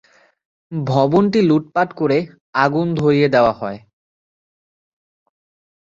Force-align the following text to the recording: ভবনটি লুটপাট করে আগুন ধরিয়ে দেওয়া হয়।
ভবনটি 0.71 1.39
লুটপাট 1.41 1.89
করে 1.93 2.17
আগুন 2.55 2.87
ধরিয়ে 2.95 3.27
দেওয়া 3.29 3.53
হয়। 3.53 3.79